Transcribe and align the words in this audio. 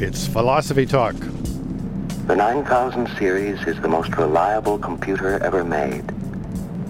It's 0.00 0.28
Philosophy 0.28 0.86
Talk. 0.86 1.16
The 2.28 2.36
9000 2.36 3.08
series 3.18 3.60
is 3.66 3.80
the 3.80 3.88
most 3.88 4.16
reliable 4.16 4.78
computer 4.78 5.42
ever 5.42 5.64
made. 5.64 6.04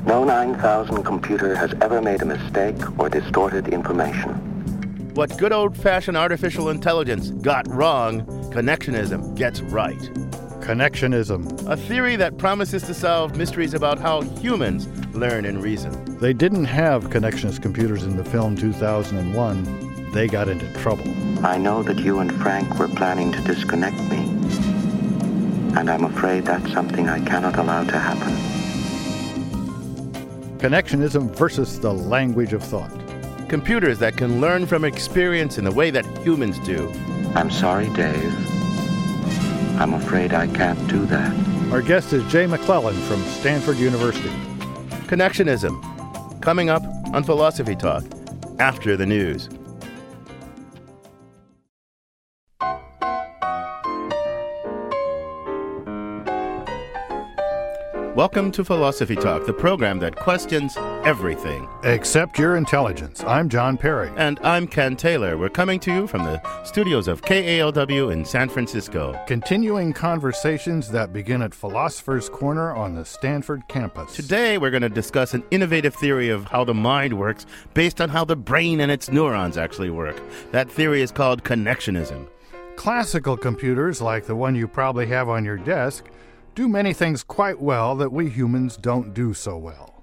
No 0.05 0.25
9000 0.25 1.03
computer 1.05 1.57
has 1.57 1.73
ever 1.81 2.03
made 2.03 2.21
a 2.21 2.27
mistake 2.27 2.77
or 3.01 3.09
distorted 3.09 3.69
information. 3.69 4.35
What 5.15 5.39
good 5.39 5.53
old 5.55 5.75
fashioned 5.75 6.19
artificial 6.19 6.69
intelligence 6.69 7.31
got 7.31 7.67
wrong, 7.69 8.27
connectionism 8.53 9.35
gets 9.35 9.63
right. 9.63 9.99
Connectionism. 10.61 11.67
A 11.67 11.79
theory 11.79 12.17
that 12.17 12.37
promises 12.37 12.83
to 12.83 12.93
solve 12.93 13.35
mysteries 13.39 13.73
about 13.73 13.99
how 13.99 14.21
humans 14.21 14.87
learn 15.17 15.47
and 15.47 15.63
reason. 15.63 16.19
They 16.19 16.35
didn't 16.35 16.67
have 16.67 17.05
connectionist 17.05 17.63
computers 17.63 18.03
in 18.03 18.19
the 18.19 18.25
film 18.25 18.55
2001. 18.55 20.13
They 20.13 20.27
got 20.27 20.51
into 20.51 20.71
trouble. 20.75 21.07
I 21.45 21.57
know 21.57 21.83
that 21.85 21.99
you 21.99 22.19
and 22.19 22.33
Frank 22.43 22.79
were 22.79 22.89
planning 22.89 23.31
to 23.33 23.41
disconnect 23.43 23.99
me. 24.11 24.19
And 25.79 25.89
I'm 25.89 26.05
afraid 26.05 26.45
that's 26.45 26.73
something 26.73 27.09
I 27.09 27.25
cannot 27.25 27.57
allow 27.57 27.85
to 27.85 27.99
happen. 27.99 28.33
Connectionism 30.59 31.31
versus 31.37 31.79
the 31.79 31.95
language 31.95 32.53
of 32.53 32.65
thought. 32.65 32.91
Computers 33.49 34.01
that 34.01 34.17
can 34.17 34.41
learn 34.41 34.67
from 34.67 34.85
experience 34.85 35.57
in 35.57 35.65
the 35.65 35.71
way 35.71 35.91
that 35.91 36.05
humans 36.19 36.59
do. 36.61 36.91
I'm 37.37 37.51
sorry, 37.51 37.89
Dave. 37.91 38.35
I'm 39.79 39.95
afraid 39.95 40.35
I 40.35 40.49
can't 40.49 40.89
do 40.89 41.07
that. 41.07 41.73
Our 41.73 41.83
guest 41.83 42.13
is 42.13 42.25
Jay 42.33 42.47
McClelland 42.47 42.99
from 43.07 43.23
Stanford 43.23 43.77
University. 43.77 44.31
Connectionism. 45.07 45.81
Coming 46.43 46.69
up 46.69 46.83
on 47.13 47.23
Philosophy 47.23 47.77
Talk 47.77 48.03
after 48.59 48.97
the 48.97 49.07
news. 49.07 49.49
Welcome 58.19 58.51
to 58.51 58.65
Philosophy 58.65 59.15
Talk, 59.15 59.47
the 59.47 59.53
program 59.53 60.01
that 60.01 60.17
questions 60.17 60.77
everything. 61.05 61.69
Except 61.85 62.37
your 62.37 62.57
intelligence. 62.57 63.23
I'm 63.23 63.49
John 63.49 63.79
Perry. 63.79 64.11
And 64.17 64.41
I'm 64.43 64.67
Ken 64.67 64.97
Taylor. 64.97 65.39
We're 65.39 65.49
coming 65.51 65.79
to 65.79 65.95
you 65.95 66.09
from 66.09 66.25
the 66.25 66.43
studios 66.65 67.07
of 67.07 67.23
KALW 67.23 68.13
in 68.13 68.25
San 68.25 68.49
Francisco. 68.49 69.17
Continuing 69.29 69.93
conversations 69.93 70.91
that 70.91 71.13
begin 71.13 71.43
at 71.43 71.55
Philosopher's 71.55 72.29
Corner 72.29 72.75
on 72.75 72.97
the 72.97 73.05
Stanford 73.05 73.63
campus. 73.69 74.17
Today, 74.17 74.59
we're 74.59 74.73
going 74.73 74.83
to 74.83 74.89
discuss 74.89 75.33
an 75.33 75.45
innovative 75.53 75.95
theory 75.95 76.29
of 76.29 76.45
how 76.47 76.65
the 76.65 76.75
mind 76.75 77.17
works 77.17 77.47
based 77.73 78.01
on 78.01 78.09
how 78.09 78.25
the 78.25 78.35
brain 78.35 78.81
and 78.81 78.91
its 78.91 79.13
neurons 79.13 79.57
actually 79.57 79.91
work. 79.91 80.21
That 80.51 80.69
theory 80.69 81.03
is 81.03 81.13
called 81.13 81.45
connectionism. 81.45 82.27
Classical 82.75 83.37
computers, 83.37 84.03
like 84.03 84.25
the 84.25 84.35
one 84.35 84.57
you 84.57 84.67
probably 84.67 85.07
have 85.07 85.29
on 85.29 85.45
your 85.45 85.57
desk, 85.57 86.07
do 86.59 86.67
many 86.67 86.93
things 86.93 87.23
quite 87.23 87.61
well 87.61 87.95
that 87.95 88.11
we 88.11 88.29
humans 88.29 88.77
don't 88.77 89.15
do 89.15 89.33
so 89.33 89.57
well. 89.57 90.03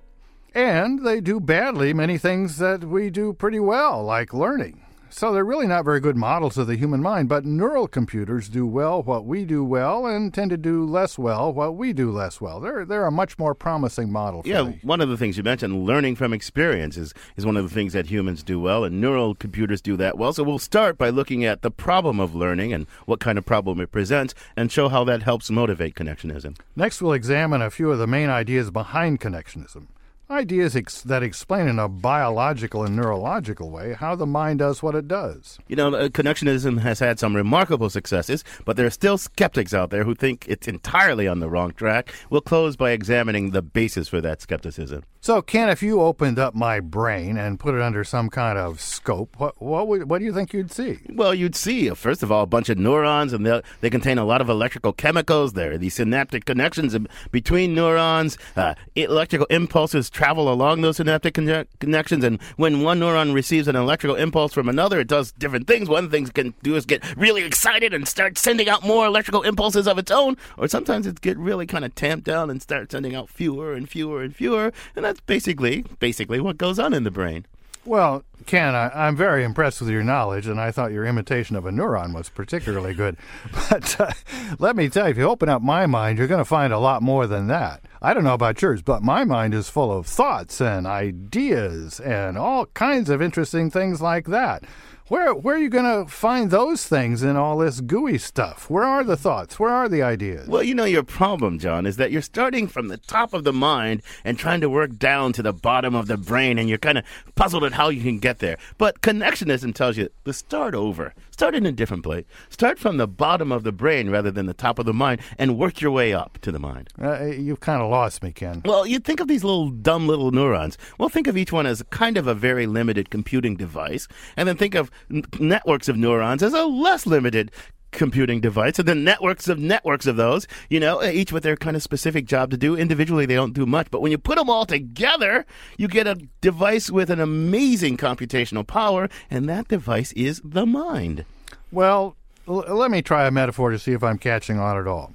And 0.53 1.05
they 1.05 1.19
do 1.19 1.41
badly 1.41 1.93
many 1.93 2.17
things 2.17 2.59
that 2.59 2.85
we 2.85 3.09
do 3.09 3.33
pretty 3.33 3.59
well, 3.59 4.01
like 4.01 4.33
learning. 4.33 4.84
So 5.09 5.31
they're 5.31 5.45
really 5.45 5.67
not 5.67 5.85
very 5.85 5.99
good 5.99 6.17
models 6.17 6.57
of 6.57 6.67
the 6.67 6.75
human 6.75 7.01
mind, 7.01 7.29
but 7.29 7.45
neural 7.45 7.87
computers 7.87 8.49
do 8.49 8.65
well 8.65 9.01
what 9.01 9.25
we 9.25 9.45
do 9.45 9.63
well 9.63 10.05
and 10.05 10.33
tend 10.33 10.51
to 10.51 10.57
do 10.57 10.85
less 10.85 11.17
well 11.17 11.53
what 11.53 11.75
we 11.75 11.93
do 11.93 12.11
less 12.11 12.41
well. 12.41 12.59
They're, 12.59 12.85
they're 12.85 13.05
a 13.05 13.11
much 13.11 13.39
more 13.39 13.55
promising 13.55 14.11
model 14.11 14.41
yeah, 14.45 14.63
me. 14.63 14.79
one 14.83 15.01
of 15.01 15.09
the 15.09 15.17
things 15.17 15.37
you 15.37 15.43
mentioned, 15.43 15.85
learning 15.85 16.15
from 16.15 16.33
experience, 16.33 16.97
is, 16.97 17.13
is 17.37 17.45
one 17.45 17.57
of 17.57 17.63
the 17.63 17.73
things 17.73 17.93
that 17.93 18.07
humans 18.07 18.43
do 18.43 18.59
well, 18.59 18.83
and 18.83 18.99
neural 18.99 19.35
computers 19.35 19.81
do 19.81 19.95
that 19.97 20.17
well. 20.17 20.33
So 20.33 20.43
we'll 20.43 20.59
start 20.59 20.97
by 20.97 21.09
looking 21.09 21.45
at 21.45 21.61
the 21.61 21.71
problem 21.71 22.19
of 22.19 22.35
learning 22.35 22.73
and 22.73 22.85
what 23.05 23.19
kind 23.19 23.37
of 23.37 23.45
problem 23.45 23.79
it 23.79 23.91
presents, 23.91 24.33
and 24.57 24.71
show 24.71 24.89
how 24.89 25.03
that 25.05 25.23
helps 25.23 25.49
motivate 25.49 25.95
connectionism. 25.95 26.57
Next, 26.75 27.01
we'll 27.01 27.13
examine 27.13 27.61
a 27.61 27.71
few 27.71 27.91
of 27.91 27.99
the 27.99 28.07
main 28.07 28.29
ideas 28.29 28.71
behind 28.71 29.21
connectionism. 29.21 29.87
Ideas 30.29 30.75
ex- 30.75 31.03
that 31.03 31.21
explain 31.21 31.67
in 31.67 31.77
a 31.77 31.87
biological 31.87 32.83
and 32.83 32.95
neurological 32.95 33.69
way 33.69 33.93
how 33.93 34.15
the 34.15 34.25
mind 34.25 34.57
does 34.57 34.81
what 34.81 34.95
it 34.95 35.07
does. 35.07 35.59
You 35.67 35.75
know, 35.75 35.93
uh, 35.93 36.09
connectionism 36.09 36.79
has 36.79 36.97
had 36.97 37.19
some 37.19 37.35
remarkable 37.35 37.91
successes, 37.91 38.43
but 38.65 38.75
there 38.75 38.87
are 38.87 38.91
still 38.91 39.19
skeptics 39.19 39.71
out 39.71 39.91
there 39.91 40.03
who 40.03 40.15
think 40.15 40.47
it's 40.47 40.67
entirely 40.67 41.27
on 41.27 41.41
the 41.41 41.49
wrong 41.49 41.73
track. 41.73 42.11
We'll 42.31 42.41
close 42.41 42.75
by 42.75 42.89
examining 42.89 43.51
the 43.51 43.61
basis 43.61 44.07
for 44.07 44.19
that 44.21 44.41
skepticism. 44.41 45.03
So, 45.25 45.41
Ken, 45.41 45.69
if 45.69 45.81
you 45.81 46.01
opened 46.01 46.37
up 46.37 46.53
my 46.53 46.79
brain 46.79 47.35
and 47.35 47.59
put 47.59 47.73
it 47.73 47.81
under 47.81 48.03
some 48.03 48.29
kind 48.29 48.59
of 48.59 48.79
scope, 48.79 49.35
what 49.39 49.59
what, 49.59 49.87
would, 49.87 50.07
what 50.07 50.19
do 50.19 50.25
you 50.25 50.31
think 50.31 50.53
you'd 50.53 50.71
see? 50.71 50.99
Well, 51.09 51.33
you'd 51.33 51.55
see, 51.55 51.89
uh, 51.89 51.95
first 51.95 52.21
of 52.21 52.31
all, 52.31 52.43
a 52.43 52.45
bunch 52.45 52.69
of 52.69 52.77
neurons, 52.77 53.33
and 53.33 53.43
they 53.43 53.89
contain 53.89 54.19
a 54.19 54.23
lot 54.23 54.39
of 54.39 54.49
electrical 54.49 54.93
chemicals. 54.93 55.53
There 55.53 55.71
are 55.71 55.77
these 55.79 55.95
synaptic 55.95 56.45
connections 56.45 56.95
between 57.31 57.73
neurons. 57.73 58.37
Uh, 58.55 58.75
electrical 58.93 59.47
impulses 59.49 60.11
travel 60.11 60.47
along 60.47 60.81
those 60.81 60.97
synaptic 60.97 61.33
con- 61.33 61.65
connections, 61.79 62.23
and 62.23 62.39
when 62.57 62.83
one 62.83 62.99
neuron 62.99 63.33
receives 63.33 63.67
an 63.67 63.75
electrical 63.75 64.15
impulse 64.15 64.53
from 64.53 64.69
another, 64.69 64.99
it 64.99 65.07
does 65.07 65.31
different 65.31 65.65
things. 65.65 65.89
One 65.89 66.07
thing 66.07 66.27
it 66.27 66.35
can 66.35 66.53
do 66.61 66.75
is 66.75 66.85
get 66.85 67.03
really 67.17 67.43
excited 67.43 67.95
and 67.95 68.07
start 68.07 68.37
sending 68.37 68.69
out 68.69 68.83
more 68.83 69.07
electrical 69.07 69.41
impulses 69.41 69.87
of 69.87 69.97
its 69.97 70.11
own, 70.11 70.37
or 70.55 70.67
sometimes 70.67 71.07
it 71.07 71.19
get 71.21 71.35
really 71.39 71.65
kind 71.65 71.83
of 71.83 71.95
tamped 71.95 72.25
down 72.25 72.51
and 72.51 72.61
start 72.61 72.91
sending 72.91 73.15
out 73.15 73.27
fewer 73.27 73.73
and 73.73 73.89
fewer 73.89 74.21
and 74.21 74.35
fewer, 74.35 74.71
and 74.95 75.14
that's 75.15 75.25
basically 75.25 75.85
basically 75.99 76.39
what 76.39 76.57
goes 76.57 76.79
on 76.79 76.93
in 76.93 77.03
the 77.03 77.11
brain. 77.11 77.45
Well, 77.85 78.23
Ken, 78.47 78.73
I, 78.73 79.07
am 79.07 79.15
very 79.15 79.43
impressed 79.43 79.79
with 79.79 79.91
your 79.91 80.03
knowledge, 80.03 80.47
and 80.47 80.59
I 80.59 80.71
thought 80.71 80.91
your 80.91 81.05
imitation 81.05 81.55
of 81.55 81.67
a 81.67 81.71
neuron 81.71 82.15
was 82.15 82.29
particularly 82.29 82.93
good. 82.95 83.15
But 83.69 83.99
uh, 83.99 84.11
let 84.57 84.75
me 84.75 84.89
tell 84.89 85.05
you, 85.05 85.11
if 85.11 85.17
you 85.17 85.29
open 85.29 85.49
up 85.49 85.61
my 85.61 85.85
mind, 85.85 86.17
you're 86.17 86.27
going 86.27 86.39
to 86.39 86.45
find 86.45 86.73
a 86.73 86.79
lot 86.79 87.03
more 87.03 87.27
than 87.27 87.47
that. 87.47 87.83
I 88.05 88.13
don't 88.13 88.23
know 88.23 88.35
about 88.35 88.61
yours, 88.61 88.83
but 88.83 89.01
my 89.01 89.23
mind 89.23 89.55
is 89.55 89.67
full 89.67 89.91
of 89.91 90.05
thoughts 90.05 90.61
and 90.61 90.85
ideas 90.85 91.99
and 91.99 92.37
all 92.37 92.67
kinds 92.67 93.09
of 93.09 93.19
interesting 93.19 93.71
things 93.71 93.99
like 93.99 94.27
that. 94.27 94.63
Where 95.07 95.35
where 95.35 95.55
are 95.55 95.59
you 95.59 95.69
going 95.69 96.05
to 96.05 96.11
find 96.11 96.49
those 96.49 96.87
things 96.87 97.21
in 97.21 97.35
all 97.35 97.59
this 97.59 97.79
gooey 97.79 98.17
stuff? 98.17 98.71
Where 98.71 98.83
are 98.83 99.03
the 99.03 99.15
thoughts? 99.15 99.59
Where 99.59 99.69
are 99.69 99.87
the 99.87 100.01
ideas? 100.01 100.47
Well, 100.47 100.63
you 100.63 100.73
know 100.73 100.85
your 100.85 101.03
problem, 101.03 101.59
John, 101.59 101.85
is 101.85 101.97
that 101.97 102.11
you're 102.11 102.23
starting 102.23 102.67
from 102.67 102.87
the 102.87 102.97
top 102.97 103.31
of 103.31 103.43
the 103.43 103.53
mind 103.53 104.01
and 104.23 104.35
trying 104.35 104.61
to 104.61 104.69
work 104.69 104.97
down 104.97 105.31
to 105.33 105.43
the 105.43 105.53
bottom 105.53 105.93
of 105.93 106.07
the 106.07 106.17
brain, 106.17 106.57
and 106.57 106.67
you're 106.67 106.79
kind 106.79 106.97
of 106.97 107.05
puzzled 107.35 107.63
at 107.63 107.73
how 107.73 107.89
you 107.89 108.01
can 108.01 108.17
get 108.17 108.39
there. 108.39 108.57
But 108.79 109.01
connectionism 109.01 109.75
tells 109.75 109.95
you 109.95 110.09
to 110.25 110.33
start 110.33 110.73
over. 110.73 111.13
Start 111.29 111.53
in 111.53 111.67
a 111.67 111.71
different 111.71 112.01
place. 112.01 112.25
Start 112.49 112.79
from 112.79 112.97
the 112.97 113.07
bottom 113.07 113.51
of 113.51 113.63
the 113.63 113.71
brain 113.71 114.09
rather 114.09 114.31
than 114.31 114.47
the 114.47 114.55
top 114.55 114.79
of 114.79 114.87
the 114.87 114.93
mind, 114.93 115.21
and 115.37 115.59
work 115.59 115.81
your 115.81 115.91
way 115.91 116.15
up 116.15 116.39
to 116.41 116.51
the 116.51 116.57
mind. 116.57 116.89
Uh, 116.99 117.25
you've 117.25 117.59
kind 117.59 117.79
of 117.79 117.91
lost 117.95 118.21
me, 118.21 118.31
Ken. 118.31 118.61
Well, 118.65 118.85
you 118.85 118.99
think 118.99 119.21
of 119.21 119.27
these 119.27 119.43
little 119.43 119.69
dumb 119.69 120.05
little 120.07 120.31
neurons. 120.31 120.77
Well, 120.97 121.07
think 121.07 121.27
of 121.27 121.37
each 121.37 121.53
one 121.53 121.65
as 121.65 121.81
kind 121.91 122.17
of 122.17 122.27
a 122.27 122.33
very 122.33 122.67
limited 122.67 123.09
computing 123.09 123.55
device, 123.55 124.07
and 124.35 124.47
then 124.47 124.57
think 124.57 124.75
of 124.75 124.91
networks 125.39 125.87
of 125.87 125.95
neurons 125.95 126.43
as 126.43 126.53
a 126.53 126.65
less 126.65 127.05
limited 127.05 127.51
computing 127.91 128.41
device 128.41 128.77
and 128.77 128.89
then 128.89 129.05
networks 129.05 129.47
of 129.47 129.57
networks 129.57 130.05
of 130.05 130.17
those 130.17 130.47
you 130.69 130.81
know 130.81 131.01
each 131.01 131.31
with 131.31 131.43
their 131.43 131.55
kind 131.55 131.77
of 131.77 131.81
specific 131.81 132.25
job 132.25 132.51
to 132.51 132.57
do 132.57 132.75
individually 132.75 133.25
they 133.25 133.35
don't 133.35 133.53
do 133.53 133.65
much 133.65 133.87
but 133.89 134.01
when 134.01 134.11
you 134.11 134.17
put 134.17 134.37
them 134.37 134.49
all 134.49 134.65
together 134.65 135.45
you 135.77 135.87
get 135.87 136.05
a 136.05 136.15
device 136.41 136.89
with 136.91 137.09
an 137.09 137.21
amazing 137.21 137.95
computational 137.95 138.67
power 138.67 139.07
and 139.29 139.47
that 139.47 139.69
device 139.69 140.11
is 140.11 140.41
the 140.43 140.65
mind 140.65 141.23
well 141.71 142.17
l- 142.49 142.65
let 142.67 142.91
me 142.91 143.01
try 143.01 143.25
a 143.25 143.31
metaphor 143.31 143.71
to 143.71 143.79
see 143.79 143.93
if 143.93 144.03
i'm 144.03 144.17
catching 144.17 144.59
on 144.59 144.77
at 144.77 144.87
all 144.87 145.14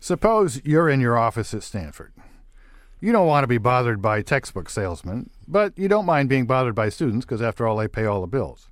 suppose 0.00 0.60
you're 0.64 0.88
in 0.88 1.00
your 1.00 1.16
office 1.16 1.54
at 1.54 1.62
stanford 1.62 2.12
you 3.00 3.12
don't 3.12 3.26
want 3.26 3.44
to 3.44 3.48
be 3.48 3.58
bothered 3.58 4.02
by 4.02 4.20
textbook 4.20 4.68
salesmen 4.68 5.30
but 5.46 5.76
you 5.78 5.86
don't 5.86 6.06
mind 6.06 6.28
being 6.28 6.46
bothered 6.46 6.74
by 6.74 6.88
students 6.88 7.24
because 7.24 7.42
after 7.42 7.66
all 7.66 7.76
they 7.76 7.88
pay 7.88 8.04
all 8.04 8.20
the 8.20 8.26
bills 8.26 8.70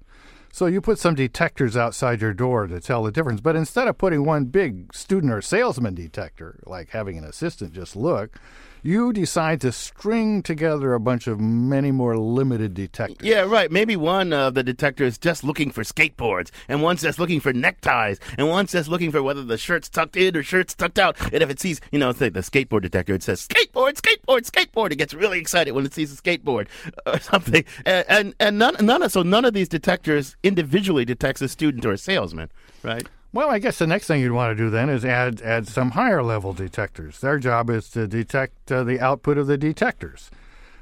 so 0.53 0.67
you 0.67 0.81
put 0.81 0.99
some 0.99 1.15
detectors 1.15 1.77
outside 1.77 2.21
your 2.21 2.33
door 2.33 2.67
to 2.67 2.81
tell 2.81 3.03
the 3.03 3.13
difference. 3.13 3.41
But 3.41 3.57
instead 3.57 3.87
of 3.87 3.99
putting 3.99 4.25
one 4.25 4.47
big 4.47 4.95
student 4.95 5.33
or 5.33 5.43
salesman 5.43 5.95
detector, 5.95 6.59
like 6.67 6.91
having 6.91 7.19
an 7.19 7.25
assistant 7.25 7.73
just 7.73 7.95
look, 7.95 8.41
you 8.83 9.13
decide 9.13 9.61
to 9.63 9.73
string 9.73 10.43
together 10.43 10.95
a 10.95 11.01
bunch 11.01 11.27
of 11.27 11.41
many 11.41 11.91
more 11.91 12.17
limited 12.17 12.75
detectors. 12.75 13.27
Yeah, 13.27 13.41
right. 13.41 13.71
Maybe 13.71 13.97
one 13.97 14.33
of 14.33 14.55
the 14.55 14.63
detectors 14.63 15.19
just 15.19 15.45
looking 15.45 15.71
for 15.71 15.83
skateboards, 15.83 16.51
and 16.69 16.83
one's 16.83 17.03
just 17.03 17.19
looking 17.19 17.41
for 17.41 17.53
neckties, 17.53 18.19
and 18.37 18.49
one's 18.49 18.73
just 18.73 18.89
looking 18.89 19.11
for 19.11 19.23
whether 19.23 19.45
the 19.45 19.59
shirt's 19.59 19.89
tucked 19.89 20.17
in 20.17 20.37
or 20.37 20.43
shirt's 20.43 20.75
tucked 20.75 20.99
out. 20.99 21.17
And 21.33 21.43
if 21.43 21.51
it 21.51 21.61
sees, 21.61 21.81
you 21.93 21.99
know, 21.99 22.13
say 22.13 22.29
the 22.29 22.41
skateboard 22.41 22.83
detector, 22.83 23.15
it 23.15 23.23
says 23.23 23.47
skateboard, 23.47 23.95
skateboard, 23.95 24.51
skateboard. 24.51 24.93
It 24.93 24.97
gets 24.97 25.15
really 25.15 25.39
excited 25.39 25.73
when 25.73 25.87
it 25.87 25.95
sees 25.95 26.13
a 26.13 26.17
skateboard 26.21 26.69
or 27.07 27.19
something. 27.21 27.65
And 27.87 28.05
and, 28.09 28.35
and 28.41 28.59
none, 28.59 28.77
none 28.81 29.03
of 29.03 29.13
so 29.13 29.23
none 29.23 29.45
of 29.45 29.55
these 29.55 29.69
detectors 29.69 30.37
individually 30.43 31.05
detects 31.05 31.43
a 31.43 31.49
student 31.49 31.85
or 31.85 31.93
a 31.93 31.99
salesman, 31.99 32.51
right? 32.83 33.07
Well, 33.31 33.51
I 33.51 33.59
guess 33.59 33.79
the 33.79 33.87
next 33.87 34.07
thing 34.07 34.23
you'd 34.23 34.33
want 34.33 34.57
to 34.57 34.65
do 34.65 34.71
then 34.71 34.89
is 34.89 35.05
add 35.05 35.43
add 35.43 35.69
some 35.69 35.91
higher 35.91 36.23
level 36.23 36.55
detectors. 36.55 37.21
Their 37.21 37.39
job 37.39 37.69
is 37.69 37.91
to 37.91 38.07
detect 38.07 38.73
uh, 38.73 38.85
the 38.85 39.01
output 39.01 39.37
of 39.37 39.47
the 39.47 39.59
detectors. 39.59 40.31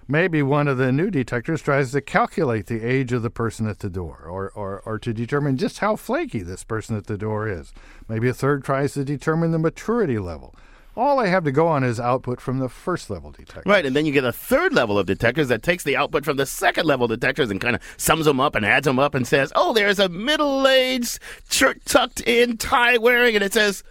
Maybe 0.08 0.40
one 0.40 0.69
of 0.69 0.78
the 0.78 0.93
new 0.93 1.10
detectors 1.10 1.60
tries 1.60 1.90
to 1.90 2.00
calculate 2.00 2.66
the 2.66 2.84
age 2.84 3.12
of 3.12 3.22
the 3.22 3.31
person 3.31 3.66
at 3.66 3.81
the 3.81 3.90
door 3.90 4.25
or, 4.28 4.50
or, 4.50 4.81
or 4.87 5.00
to 5.00 5.12
determine 5.12 5.56
just 5.56 5.81
how 5.81 5.96
flaky 5.96 6.43
this 6.43 6.62
person 6.62 6.96
at 6.96 7.08
the 7.08 7.19
door 7.19 7.48
is. 7.48 7.72
Maybe 8.08 8.28
a 8.28 8.34
third 8.34 8.62
tries 8.62 8.94
to 8.94 9.04
determine 9.04 9.50
the 9.50 9.58
maturity 9.58 10.20
level. 10.20 10.54
All 10.96 11.20
I 11.20 11.26
have 11.26 11.44
to 11.44 11.52
go 11.52 11.69
on 11.69 11.84
is 11.84 12.00
output 12.00 12.40
from 12.40 12.58
the 12.58 12.70
first 12.70 13.10
level 13.10 13.31
detectors. 13.31 13.66
Right, 13.66 13.84
and 13.84 13.94
then 13.94 14.06
you 14.06 14.12
get 14.12 14.25
a 14.25 14.32
third 14.32 14.72
level 14.72 14.98
of 14.98 15.04
detectors 15.06 15.48
that 15.48 15.62
takes 15.62 15.84
the 15.84 15.94
output 15.94 16.25
from 16.25 16.38
the 16.38 16.46
second 16.46 16.87
level 16.87 17.06
detectors 17.06 17.50
and 17.50 17.60
kind 17.60 17.76
of 17.76 17.82
sums 17.98 18.25
them 18.25 18.40
up 18.40 18.54
and 18.54 18.64
adds 18.64 18.87
them 18.87 18.98
up 18.98 19.14
and 19.14 19.26
says, 19.26 19.52
oh, 19.54 19.75
there's 19.75 19.98
a 19.98 20.08
middle 20.08 20.66
aged, 20.66 21.19
shirt 21.50 21.84
tucked 21.84 22.20
in, 22.20 22.56
tie 22.56 22.96
wearing, 22.96 23.34
and 23.34 23.44
it 23.44 23.52
says, 23.52 23.84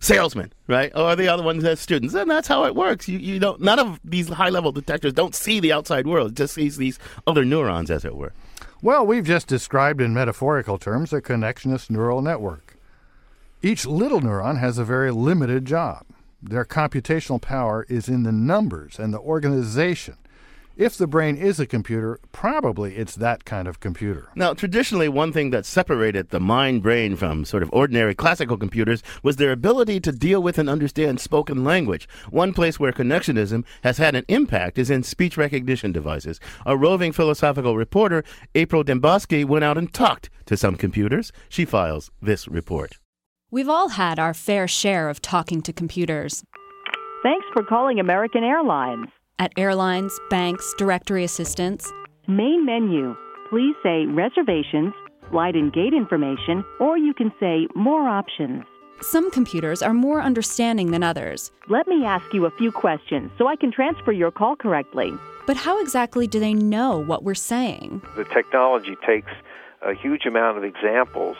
salesman, 0.00 0.50
right? 0.66 0.90
Or 0.96 1.14
the 1.14 1.28
other 1.28 1.42
one 1.42 1.60
says 1.60 1.78
students. 1.78 2.14
And 2.14 2.30
that's 2.30 2.48
how 2.48 2.64
it 2.64 2.74
works. 2.74 3.06
You, 3.06 3.18
you 3.18 3.38
don't, 3.38 3.60
none 3.60 3.78
of 3.78 4.00
these 4.02 4.30
high 4.30 4.48
level 4.48 4.72
detectors 4.72 5.12
don't 5.12 5.34
see 5.34 5.60
the 5.60 5.72
outside 5.72 6.06
world, 6.06 6.30
it 6.30 6.36
just 6.36 6.54
sees 6.54 6.78
these 6.78 6.98
other 7.26 7.44
neurons, 7.44 7.90
as 7.90 8.04
it 8.04 8.16
were. 8.16 8.32
Well, 8.80 9.06
we've 9.06 9.26
just 9.26 9.46
described 9.46 10.00
in 10.00 10.14
metaphorical 10.14 10.78
terms 10.78 11.12
a 11.12 11.20
connectionist 11.20 11.90
neural 11.90 12.22
network. 12.22 12.76
Each 13.60 13.84
little 13.84 14.22
neuron 14.22 14.58
has 14.58 14.78
a 14.78 14.84
very 14.84 15.10
limited 15.10 15.66
job. 15.66 16.06
Their 16.42 16.64
computational 16.64 17.40
power 17.40 17.84
is 17.88 18.08
in 18.08 18.22
the 18.22 18.32
numbers 18.32 18.98
and 18.98 19.12
the 19.12 19.20
organization. 19.20 20.16
If 20.76 20.96
the 20.96 21.06
brain 21.06 21.36
is 21.36 21.60
a 21.60 21.66
computer, 21.66 22.18
probably 22.32 22.96
it's 22.96 23.14
that 23.16 23.44
kind 23.44 23.68
of 23.68 23.80
computer. 23.80 24.30
Now, 24.34 24.54
traditionally, 24.54 25.10
one 25.10 25.30
thing 25.30 25.50
that 25.50 25.66
separated 25.66 26.30
the 26.30 26.40
mind 26.40 26.82
brain 26.82 27.16
from 27.16 27.44
sort 27.44 27.62
of 27.62 27.68
ordinary 27.70 28.14
classical 28.14 28.56
computers 28.56 29.02
was 29.22 29.36
their 29.36 29.52
ability 29.52 30.00
to 30.00 30.12
deal 30.12 30.42
with 30.42 30.56
and 30.56 30.70
understand 30.70 31.20
spoken 31.20 31.64
language. 31.64 32.08
One 32.30 32.54
place 32.54 32.80
where 32.80 32.92
connectionism 32.92 33.66
has 33.82 33.98
had 33.98 34.14
an 34.14 34.24
impact 34.28 34.78
is 34.78 34.88
in 34.88 35.02
speech 35.02 35.36
recognition 35.36 35.92
devices. 35.92 36.40
A 36.64 36.78
roving 36.78 37.12
philosophical 37.12 37.76
reporter, 37.76 38.24
April 38.54 38.82
Dembosky, 38.82 39.44
went 39.44 39.64
out 39.64 39.76
and 39.76 39.92
talked 39.92 40.30
to 40.46 40.56
some 40.56 40.76
computers. 40.76 41.32
She 41.50 41.66
files 41.66 42.10
this 42.22 42.48
report. 42.48 42.99
We've 43.52 43.68
all 43.68 43.88
had 43.88 44.20
our 44.20 44.32
fair 44.32 44.68
share 44.68 45.08
of 45.08 45.20
talking 45.20 45.60
to 45.62 45.72
computers. 45.72 46.44
Thanks 47.24 47.44
for 47.52 47.64
calling 47.64 47.98
American 47.98 48.44
Airlines. 48.44 49.08
At 49.40 49.52
airlines, 49.56 50.16
banks, 50.30 50.72
directory 50.78 51.24
assistants. 51.24 51.92
Main 52.28 52.64
menu. 52.64 53.16
Please 53.48 53.74
say 53.82 54.06
reservations, 54.06 54.94
flight 55.30 55.56
and 55.56 55.72
gate 55.72 55.92
information, 55.92 56.64
or 56.78 56.96
you 56.96 57.12
can 57.12 57.32
say 57.40 57.66
more 57.74 58.08
options. 58.08 58.62
Some 59.00 59.32
computers 59.32 59.82
are 59.82 59.94
more 59.94 60.22
understanding 60.22 60.92
than 60.92 61.02
others. 61.02 61.50
Let 61.68 61.88
me 61.88 62.04
ask 62.04 62.32
you 62.32 62.46
a 62.46 62.52
few 62.52 62.70
questions 62.70 63.32
so 63.36 63.48
I 63.48 63.56
can 63.56 63.72
transfer 63.72 64.12
your 64.12 64.30
call 64.30 64.54
correctly. 64.54 65.12
But 65.48 65.56
how 65.56 65.80
exactly 65.80 66.28
do 66.28 66.38
they 66.38 66.54
know 66.54 67.02
what 67.02 67.24
we're 67.24 67.34
saying? 67.34 68.00
The 68.14 68.26
technology 68.26 68.96
takes 69.04 69.32
a 69.82 69.92
huge 69.92 70.24
amount 70.24 70.56
of 70.56 70.62
examples 70.62 71.36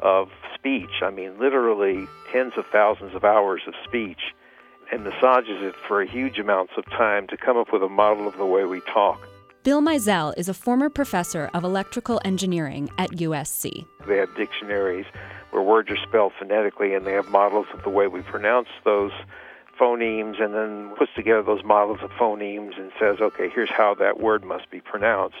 of 0.00 0.30
speech. 0.58 1.02
I 1.02 1.10
mean, 1.10 1.38
literally 1.38 2.06
tens 2.32 2.54
of 2.56 2.66
thousands 2.66 3.14
of 3.14 3.24
hours 3.24 3.62
of 3.66 3.74
speech, 3.84 4.34
and 4.92 5.04
massages 5.04 5.62
it 5.62 5.74
for 5.86 6.02
huge 6.04 6.38
amounts 6.38 6.72
of 6.76 6.84
time 6.86 7.26
to 7.28 7.36
come 7.36 7.56
up 7.56 7.72
with 7.72 7.82
a 7.82 7.88
model 7.88 8.26
of 8.26 8.36
the 8.36 8.46
way 8.46 8.64
we 8.64 8.80
talk. 8.80 9.20
Bill 9.62 9.82
Meisel 9.82 10.32
is 10.38 10.48
a 10.48 10.54
former 10.54 10.88
professor 10.88 11.50
of 11.52 11.64
electrical 11.64 12.20
engineering 12.24 12.88
at 12.96 13.10
USC. 13.10 13.84
They 14.06 14.16
have 14.16 14.34
dictionaries 14.34 15.06
where 15.50 15.62
words 15.62 15.90
are 15.90 15.96
spelled 15.96 16.32
phonetically, 16.38 16.94
and 16.94 17.06
they 17.06 17.12
have 17.12 17.28
models 17.28 17.66
of 17.74 17.82
the 17.82 17.90
way 17.90 18.06
we 18.06 18.22
pronounce 18.22 18.68
those 18.84 19.12
phonemes, 19.78 20.42
and 20.42 20.54
then 20.54 20.94
puts 20.96 21.12
together 21.14 21.42
those 21.42 21.64
models 21.64 21.98
of 22.02 22.10
phonemes 22.12 22.78
and 22.78 22.90
says, 22.98 23.20
okay, 23.20 23.48
here's 23.48 23.70
how 23.70 23.94
that 23.94 24.18
word 24.18 24.44
must 24.44 24.70
be 24.70 24.80
pronounced. 24.80 25.36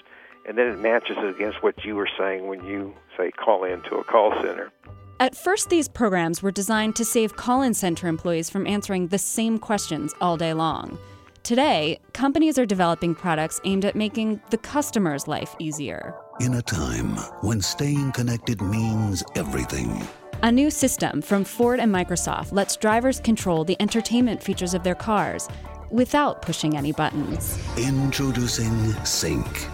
And 0.46 0.56
then 0.56 0.68
it 0.68 0.78
matches 0.78 1.16
it 1.18 1.28
against 1.28 1.62
what 1.62 1.84
you 1.84 1.96
were 1.96 2.08
saying 2.18 2.46
when 2.46 2.64
you, 2.64 2.94
say, 3.16 3.30
call 3.30 3.64
in 3.64 3.82
to 3.82 3.96
a 3.96 4.04
call 4.04 4.32
center. 4.42 4.70
At 5.20 5.34
first, 5.34 5.68
these 5.68 5.88
programs 5.88 6.44
were 6.44 6.52
designed 6.52 6.94
to 6.94 7.04
save 7.04 7.34
call 7.34 7.62
in 7.62 7.74
center 7.74 8.06
employees 8.06 8.48
from 8.48 8.68
answering 8.68 9.08
the 9.08 9.18
same 9.18 9.58
questions 9.58 10.14
all 10.20 10.36
day 10.36 10.52
long. 10.52 10.96
Today, 11.42 11.98
companies 12.12 12.56
are 12.56 12.66
developing 12.66 13.16
products 13.16 13.60
aimed 13.64 13.84
at 13.84 13.96
making 13.96 14.40
the 14.50 14.58
customer's 14.58 15.26
life 15.26 15.56
easier. 15.58 16.14
In 16.38 16.54
a 16.54 16.62
time 16.62 17.16
when 17.40 17.60
staying 17.60 18.12
connected 18.12 18.62
means 18.62 19.24
everything. 19.34 20.06
A 20.44 20.52
new 20.52 20.70
system 20.70 21.20
from 21.20 21.42
Ford 21.42 21.80
and 21.80 21.92
Microsoft 21.92 22.52
lets 22.52 22.76
drivers 22.76 23.18
control 23.18 23.64
the 23.64 23.76
entertainment 23.80 24.40
features 24.40 24.72
of 24.72 24.84
their 24.84 24.94
cars 24.94 25.48
without 25.90 26.42
pushing 26.42 26.76
any 26.76 26.92
buttons. 26.92 27.58
Introducing 27.76 28.92
Sync. 29.04 29.66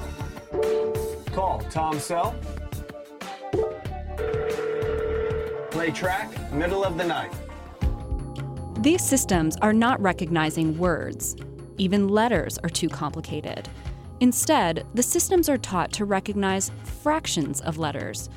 Call 1.34 1.60
Tom 1.70 1.98
Sell. 1.98 2.34
Play 5.74 5.90
track, 5.90 6.30
middle 6.52 6.84
of 6.84 6.96
the 6.96 7.02
night. 7.02 7.32
These 8.78 9.02
systems 9.02 9.56
are 9.56 9.72
not 9.72 10.00
recognizing 10.00 10.78
words. 10.78 11.34
Even 11.78 12.06
letters 12.06 12.58
are 12.58 12.68
too 12.68 12.88
complicated. 12.88 13.68
Instead, 14.20 14.86
the 14.94 15.02
systems 15.02 15.48
are 15.48 15.58
taught 15.58 15.92
to 15.94 16.04
recognize 16.04 16.70
fractions 17.02 17.60
of 17.62 17.76
letters. 17.76 18.30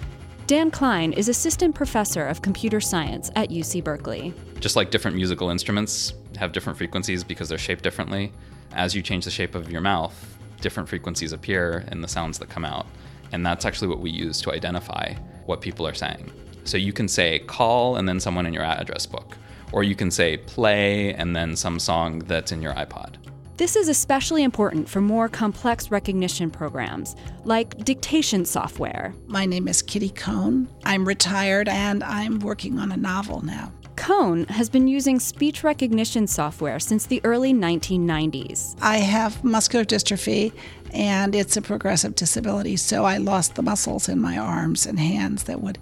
Dan 0.47 0.71
Klein 0.71 1.13
is 1.13 1.29
assistant 1.29 1.75
professor 1.75 2.25
of 2.25 2.41
computer 2.41 2.81
science 2.81 3.29
at 3.35 3.51
UC 3.51 3.83
Berkeley. 3.83 4.33
Just 4.59 4.75
like 4.75 4.89
different 4.89 5.15
musical 5.15 5.51
instruments 5.51 6.15
have 6.37 6.51
different 6.51 6.75
frequencies 6.75 7.23
because 7.23 7.49
they're 7.49 7.59
shaped 7.59 7.83
differently, 7.83 8.33
as 8.71 8.95
you 8.95 9.03
change 9.03 9.25
the 9.25 9.31
shape 9.31 9.53
of 9.53 9.71
your 9.71 9.81
mouth, 9.81 10.39
different 10.59 10.89
frequencies 10.89 11.33
appear 11.33 11.85
in 11.91 12.01
the 12.01 12.07
sounds 12.07 12.39
that 12.39 12.49
come 12.49 12.65
out. 12.65 12.87
And 13.31 13.45
that's 13.45 13.63
actually 13.63 13.89
what 13.89 13.99
we 13.99 14.09
use 14.09 14.41
to 14.41 14.51
identify 14.51 15.13
what 15.45 15.61
people 15.61 15.85
are 15.85 15.93
saying. 15.93 16.31
So 16.67 16.77
you 16.77 16.91
can 16.91 17.07
say 17.07 17.39
call 17.39 17.95
and 17.95 18.07
then 18.07 18.19
someone 18.19 18.45
in 18.45 18.53
your 18.53 18.63
address 18.63 19.05
book, 19.05 19.37
or 19.71 19.83
you 19.83 19.95
can 19.95 20.11
say 20.11 20.35
play 20.37 21.13
and 21.13 21.33
then 21.33 21.55
some 21.55 21.79
song 21.79 22.19
that's 22.19 22.51
in 22.51 22.61
your 22.61 22.73
iPod. 22.73 23.15
This 23.55 23.75
is 23.75 23.87
especially 23.87 24.43
important 24.43 24.87
for 24.87 25.01
more 25.01 25.29
complex 25.29 25.89
recognition 25.89 26.51
programs, 26.51 27.15
like 27.43 27.83
dictation 27.85 28.45
software. 28.45 29.15
My 29.27 29.45
name 29.45 29.67
is 29.67 29.81
Kitty 29.81 30.09
Cone. 30.09 30.67
I'm 30.83 31.07
retired 31.07 31.69
and 31.69 32.03
I'm 32.03 32.39
working 32.39 32.77
on 32.77 32.91
a 32.91 32.97
novel 32.97 33.43
now. 33.43 33.71
Cone 33.95 34.45
has 34.45 34.69
been 34.69 34.87
using 34.87 35.19
speech 35.19 35.63
recognition 35.63 36.27
software 36.27 36.79
since 36.79 37.07
the 37.07 37.19
early 37.23 37.51
1990s. 37.51 38.75
I 38.79 38.97
have 38.97 39.43
muscular 39.43 39.85
dystrophy 39.85 40.53
and 40.93 41.33
it's 41.33 41.57
a 41.57 41.61
progressive 41.61 42.13
disability, 42.13 42.75
so 42.75 43.05
I 43.05 43.17
lost 43.17 43.55
the 43.55 43.63
muscles 43.63 44.07
in 44.07 44.19
my 44.19 44.37
arms 44.37 44.85
and 44.85 44.99
hands 44.99 45.45
that 45.45 45.61
would 45.61 45.79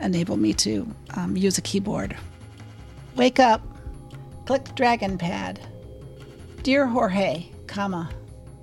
enable 0.00 0.36
me 0.36 0.52
to 0.54 0.86
um, 1.14 1.36
use 1.36 1.58
a 1.58 1.62
keyboard. 1.62 2.16
Wake 3.16 3.38
up. 3.38 3.62
Click 4.46 4.74
dragon 4.74 5.18
pad. 5.18 5.60
Dear 6.62 6.86
Jorge, 6.86 7.46
comma. 7.66 8.10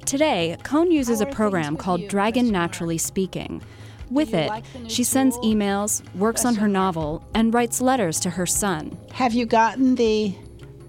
Today, 0.05 0.57
Cone 0.63 0.91
uses 0.91 1.21
a 1.21 1.25
program 1.25 1.75
called 1.75 2.07
Dragon 2.07 2.49
Naturally 2.49 2.97
Speaking. 2.97 3.61
With 4.09 4.33
it, 4.33 4.49
she 4.87 5.03
sends 5.03 5.37
emails, 5.39 6.01
works 6.15 6.45
on 6.45 6.55
her 6.55 6.67
novel, 6.67 7.25
and 7.33 7.53
writes 7.53 7.81
letters 7.81 8.19
to 8.21 8.29
her 8.29 8.45
son. 8.45 8.97
Have 9.11 9.33
you 9.33 9.45
gotten 9.45 9.95
the 9.95 10.33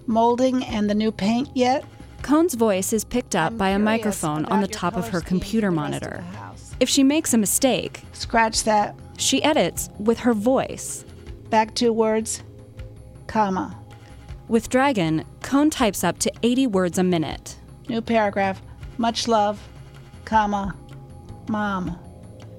molding 0.07 0.63
and 0.63 0.89
the 0.89 0.95
new 0.95 1.11
paint 1.11 1.49
yet? 1.53 1.83
Cone's 2.21 2.53
voice 2.53 2.93
is 2.93 3.03
picked 3.03 3.35
up 3.35 3.57
by 3.57 3.69
a 3.69 3.79
microphone 3.79 4.45
on 4.45 4.61
the 4.61 4.67
top 4.67 4.95
of 4.95 5.09
her 5.09 5.21
computer 5.21 5.71
monitor. 5.71 6.23
If 6.79 6.87
she 6.87 7.03
makes 7.03 7.33
a 7.33 7.37
mistake, 7.37 8.01
scratch 8.13 8.63
that. 8.63 8.95
She 9.19 9.43
edits 9.43 9.89
with 9.99 10.17
her 10.19 10.33
voice. 10.33 11.03
Back 11.49 11.75
two 11.75 11.91
words, 11.91 12.41
comma. 13.27 13.77
With 14.47 14.69
Dragon, 14.69 15.25
Cone 15.43 15.69
types 15.69 16.05
up 16.05 16.19
to 16.19 16.31
80 16.41 16.67
words 16.67 16.97
a 16.97 17.03
minute. 17.03 17.57
New 17.89 18.01
paragraph. 18.01 18.61
Much 18.97 19.27
love, 19.27 19.61
comma, 20.23 20.73
mom. 21.49 21.99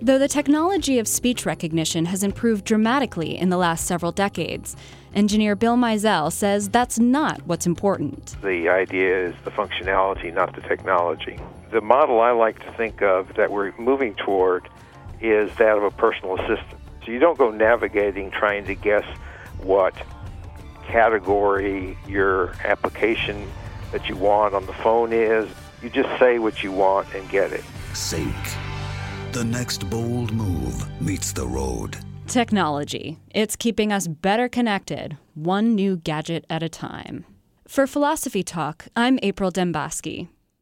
Though 0.03 0.19
the 0.19 0.29
technology 0.29 0.99
of 0.99 1.09
speech 1.09 1.47
recognition 1.47 2.05
has 2.05 2.23
improved 2.23 2.67
dramatically 2.67 3.39
in 3.39 3.49
the 3.49 3.57
last 3.57 3.87
several 3.87 4.13
decades, 4.13 4.77
engineer 5.15 5.57
Bill 5.57 5.77
Meisel 5.77 6.31
says 6.31 6.69
that's 6.69 6.99
not 6.99 7.41
what's 7.47 7.67
important. 7.67 8.37
The 8.43 8.69
idea 8.69 9.29
is 9.29 9.35
the 9.45 9.51
functionality, 9.51 10.33
not 10.33 10.55
the 10.55 10.63
technology. 10.63 11.39
The 11.71 11.81
model 11.81 12.21
I 12.21 12.33
like 12.33 12.63
to 12.67 12.73
think 12.73 13.01
of 13.03 13.35
that 13.37 13.51
we're 13.51 13.73
moving 13.79 14.15
toward 14.15 14.69
is 15.21 15.55
that 15.57 15.77
of 15.77 15.83
a 15.83 15.91
personal 15.91 16.37
assistant. 16.37 16.81
So 17.05 17.13
you 17.13 17.19
don't 17.19 17.39
go 17.39 17.51
navigating 17.51 18.31
trying 18.31 18.65
to 18.67 18.75
guess 18.75 19.05
what 19.63 19.95
category 20.87 21.97
your 22.09 22.55
application 22.65 23.49
that 23.93 24.09
you 24.09 24.17
want 24.17 24.55
on 24.55 24.67
the 24.67 24.73
phone 24.73 25.13
is. 25.13 25.49
You 25.83 25.91
just 25.91 26.19
say 26.19 26.39
what 26.39 26.63
you 26.63 26.73
want 26.73 27.13
and 27.15 27.29
get 27.31 27.53
it. 27.53 27.65
Sync. 27.95 28.35
The 29.33 29.45
next 29.45 29.89
bold 29.89 30.33
move 30.33 31.01
meets 31.01 31.33
the 31.33 31.47
road. 31.47 31.97
Technology. 32.27 33.19
It's 33.31 33.57
keeping 33.57 33.93
us 33.93 34.07
better 34.07 34.49
connected, 34.49 35.17
one 35.35 35.75
new 35.75 35.97
gadget 35.97 36.45
at 36.51 36.63
a 36.63 36.69
time. 36.69 37.25
For 37.67 37.87
Philosophy 37.87 38.43
Talk, 38.43 38.87
I'm 38.97 39.19
April 39.23 39.51
Dembosky. 39.51 40.29